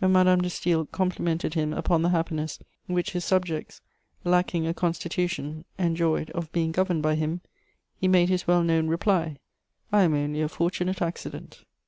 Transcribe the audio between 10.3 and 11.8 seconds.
a 'fortunate accident.'"